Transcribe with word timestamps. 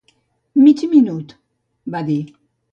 "Mig 0.63 0.81
minut", 0.95 1.37
va 1.97 2.05
dir. 2.11 2.21